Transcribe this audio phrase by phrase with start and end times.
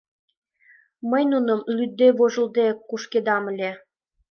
[1.09, 3.71] Мый нуным лӱдде-вожылде кушкедам ыле...